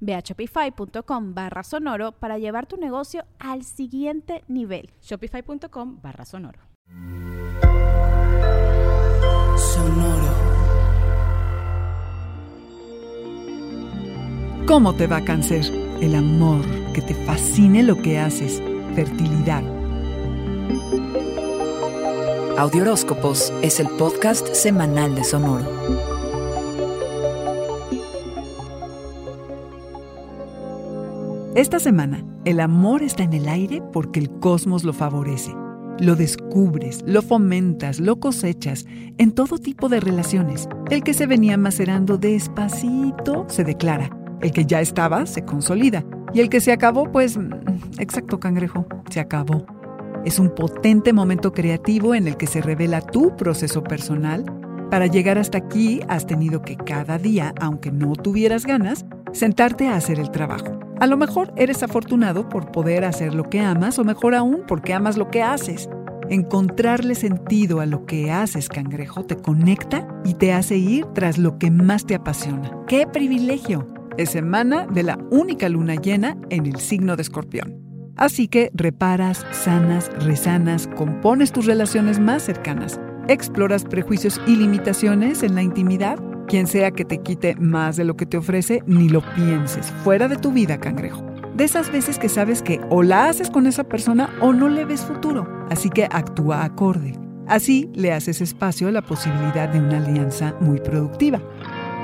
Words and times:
Ve 0.00 0.14
a 0.14 0.20
shopify.com 0.20 1.34
barra 1.34 1.62
sonoro 1.62 2.12
para 2.12 2.38
llevar 2.38 2.66
tu 2.66 2.76
negocio 2.76 3.24
al 3.38 3.64
siguiente 3.64 4.44
nivel. 4.48 4.90
Shopify.com 5.02 6.00
barra 6.02 6.24
sonoro. 6.24 6.60
Sonoro. 9.56 10.58
¿Cómo 14.66 14.94
te 14.94 15.06
va 15.06 15.16
a 15.16 15.24
cáncer? 15.24 15.64
El 16.00 16.14
amor, 16.14 16.62
que 16.92 17.00
te 17.00 17.14
fascine 17.14 17.82
lo 17.82 17.96
que 17.96 18.18
haces, 18.18 18.62
fertilidad. 18.94 19.62
Audioróscopos 22.58 23.52
es 23.62 23.80
el 23.80 23.88
podcast 23.88 24.52
semanal 24.52 25.14
de 25.14 25.24
Sonoro. 25.24 26.17
Esta 31.58 31.80
semana, 31.80 32.24
el 32.44 32.60
amor 32.60 33.02
está 33.02 33.24
en 33.24 33.32
el 33.32 33.48
aire 33.48 33.82
porque 33.92 34.20
el 34.20 34.30
cosmos 34.30 34.84
lo 34.84 34.92
favorece. 34.92 35.52
Lo 35.98 36.14
descubres, 36.14 37.02
lo 37.04 37.20
fomentas, 37.20 37.98
lo 37.98 38.20
cosechas 38.20 38.86
en 39.18 39.32
todo 39.32 39.58
tipo 39.58 39.88
de 39.88 39.98
relaciones. 39.98 40.68
El 40.88 41.02
que 41.02 41.14
se 41.14 41.26
venía 41.26 41.56
macerando 41.56 42.16
despacito 42.16 43.44
se 43.48 43.64
declara. 43.64 44.08
El 44.40 44.52
que 44.52 44.66
ya 44.66 44.80
estaba 44.80 45.26
se 45.26 45.44
consolida. 45.44 46.04
Y 46.32 46.38
el 46.38 46.48
que 46.48 46.60
se 46.60 46.70
acabó, 46.70 47.10
pues, 47.10 47.36
mm, 47.36 47.50
exacto 47.98 48.38
cangrejo, 48.38 48.86
se 49.10 49.18
acabó. 49.18 49.66
Es 50.24 50.38
un 50.38 50.54
potente 50.54 51.12
momento 51.12 51.52
creativo 51.52 52.14
en 52.14 52.28
el 52.28 52.36
que 52.36 52.46
se 52.46 52.62
revela 52.62 53.00
tu 53.00 53.34
proceso 53.34 53.82
personal. 53.82 54.44
Para 54.92 55.08
llegar 55.08 55.38
hasta 55.38 55.58
aquí 55.58 56.02
has 56.06 56.24
tenido 56.24 56.62
que 56.62 56.76
cada 56.76 57.18
día, 57.18 57.52
aunque 57.60 57.90
no 57.90 58.12
tuvieras 58.12 58.64
ganas, 58.64 59.06
sentarte 59.32 59.88
a 59.88 59.96
hacer 59.96 60.20
el 60.20 60.30
trabajo. 60.30 60.78
A 61.00 61.06
lo 61.06 61.16
mejor 61.16 61.52
eres 61.56 61.84
afortunado 61.84 62.48
por 62.48 62.72
poder 62.72 63.04
hacer 63.04 63.32
lo 63.32 63.44
que 63.44 63.60
amas 63.60 64.00
o 64.00 64.04
mejor 64.04 64.34
aún 64.34 64.64
porque 64.66 64.94
amas 64.94 65.16
lo 65.16 65.30
que 65.30 65.44
haces. 65.44 65.88
Encontrarle 66.28 67.14
sentido 67.14 67.80
a 67.80 67.86
lo 67.86 68.04
que 68.04 68.32
haces, 68.32 68.68
cangrejo, 68.68 69.24
te 69.24 69.36
conecta 69.36 70.08
y 70.24 70.34
te 70.34 70.52
hace 70.52 70.76
ir 70.76 71.06
tras 71.14 71.38
lo 71.38 71.56
que 71.58 71.70
más 71.70 72.04
te 72.04 72.16
apasiona. 72.16 72.76
¡Qué 72.88 73.06
privilegio! 73.06 73.86
Es 74.16 74.30
semana 74.30 74.86
de 74.86 75.04
la 75.04 75.18
única 75.30 75.68
luna 75.68 75.94
llena 75.94 76.36
en 76.50 76.66
el 76.66 76.80
signo 76.80 77.14
de 77.14 77.22
escorpión. 77.22 77.80
Así 78.16 78.48
que 78.48 78.72
reparas, 78.74 79.46
sanas, 79.52 80.10
resanas, 80.24 80.88
compones 80.96 81.52
tus 81.52 81.66
relaciones 81.66 82.18
más 82.18 82.42
cercanas, 82.42 83.00
exploras 83.28 83.84
prejuicios 83.84 84.40
y 84.48 84.56
limitaciones 84.56 85.44
en 85.44 85.54
la 85.54 85.62
intimidad 85.62 86.18
quien 86.48 86.66
sea 86.66 86.90
que 86.90 87.04
te 87.04 87.18
quite 87.18 87.54
más 87.56 87.96
de 87.96 88.04
lo 88.04 88.16
que 88.16 88.26
te 88.26 88.36
ofrece, 88.36 88.82
ni 88.86 89.08
lo 89.08 89.22
pienses, 89.36 89.92
fuera 90.02 90.26
de 90.26 90.36
tu 90.36 90.50
vida, 90.50 90.80
cangrejo. 90.80 91.24
De 91.54 91.64
esas 91.64 91.92
veces 91.92 92.18
que 92.18 92.28
sabes 92.28 92.62
que 92.62 92.80
o 92.90 93.02
la 93.02 93.28
haces 93.28 93.50
con 93.50 93.66
esa 93.66 93.84
persona 93.84 94.30
o 94.40 94.52
no 94.52 94.68
le 94.68 94.84
ves 94.84 95.02
futuro, 95.02 95.46
así 95.70 95.90
que 95.90 96.08
actúa 96.10 96.64
acorde. 96.64 97.14
Así 97.46 97.90
le 97.94 98.12
haces 98.12 98.40
espacio 98.40 98.88
a 98.88 98.92
la 98.92 99.02
posibilidad 99.02 99.68
de 99.68 99.78
una 99.78 99.98
alianza 99.98 100.54
muy 100.60 100.80
productiva. 100.80 101.40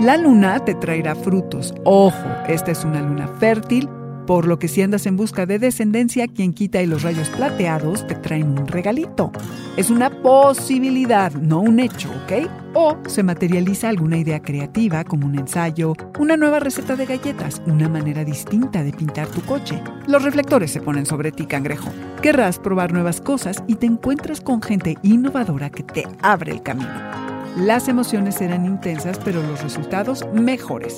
La 0.00 0.16
luna 0.16 0.58
te 0.64 0.74
traerá 0.74 1.14
frutos. 1.14 1.74
Ojo, 1.84 2.28
esta 2.48 2.70
es 2.70 2.84
una 2.84 3.00
luna 3.02 3.28
fértil 3.38 3.88
por 4.26 4.46
lo 4.46 4.58
que 4.58 4.68
si 4.68 4.82
andas 4.82 5.06
en 5.06 5.16
busca 5.16 5.46
de 5.46 5.58
descendencia, 5.58 6.28
quien 6.28 6.52
quita 6.52 6.82
y 6.82 6.86
los 6.86 7.02
rayos 7.02 7.28
plateados 7.30 8.06
te 8.06 8.14
traen 8.14 8.58
un 8.58 8.66
regalito. 8.66 9.32
Es 9.76 9.90
una 9.90 10.10
posibilidad, 10.10 11.32
no 11.32 11.60
un 11.60 11.80
hecho, 11.80 12.10
¿ok? 12.10 12.48
O 12.74 12.96
se 13.06 13.22
materializa 13.22 13.88
alguna 13.88 14.18
idea 14.18 14.40
creativa 14.40 15.04
como 15.04 15.26
un 15.26 15.38
ensayo, 15.38 15.94
una 16.18 16.36
nueva 16.36 16.60
receta 16.60 16.96
de 16.96 17.06
galletas, 17.06 17.62
una 17.66 17.88
manera 17.88 18.24
distinta 18.24 18.82
de 18.82 18.92
pintar 18.92 19.28
tu 19.28 19.40
coche. 19.42 19.80
Los 20.06 20.22
reflectores 20.22 20.70
se 20.70 20.80
ponen 20.80 21.06
sobre 21.06 21.32
ti, 21.32 21.46
cangrejo. 21.46 21.90
Querrás 22.22 22.58
probar 22.58 22.92
nuevas 22.92 23.20
cosas 23.20 23.62
y 23.66 23.76
te 23.76 23.86
encuentras 23.86 24.40
con 24.40 24.62
gente 24.62 24.96
innovadora 25.02 25.70
que 25.70 25.82
te 25.82 26.06
abre 26.22 26.52
el 26.52 26.62
camino. 26.62 27.24
Las 27.56 27.86
emociones 27.86 28.36
serán 28.36 28.66
intensas, 28.66 29.20
pero 29.24 29.40
los 29.40 29.62
resultados 29.62 30.26
mejores. 30.32 30.96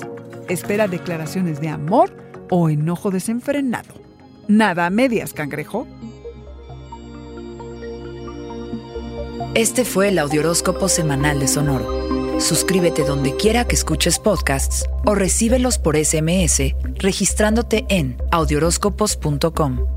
Espera 0.49 0.87
declaraciones 0.87 1.61
de 1.61 1.69
amor 1.69 2.26
o 2.49 2.69
enojo 2.69 3.11
desenfrenado. 3.11 3.93
Nada 4.47 4.85
a 4.85 4.89
medias, 4.89 5.33
cangrejo. 5.33 5.87
Este 9.53 9.85
fue 9.85 10.09
el 10.09 10.19
Audioróscopo 10.19 10.87
Semanal 10.87 11.39
de 11.39 11.47
Sonoro. 11.47 12.39
Suscríbete 12.39 13.03
donde 13.03 13.35
quiera 13.35 13.65
que 13.65 13.75
escuches 13.75 14.19
podcasts 14.19 14.85
o 15.05 15.15
recíbelos 15.15 15.79
por 15.79 15.97
SMS 15.97 16.75
registrándote 16.99 17.85
en 17.89 18.17
audioróscopos.com. 18.31 19.96